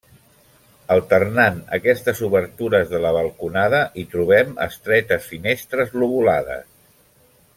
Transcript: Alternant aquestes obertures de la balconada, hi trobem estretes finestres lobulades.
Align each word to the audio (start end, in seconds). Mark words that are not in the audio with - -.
Alternant 0.93 1.59
aquestes 1.77 2.21
obertures 2.29 2.89
de 2.95 3.01
la 3.03 3.11
balconada, 3.17 3.83
hi 4.03 4.07
trobem 4.15 4.57
estretes 4.69 5.31
finestres 5.35 5.97
lobulades. 6.05 6.67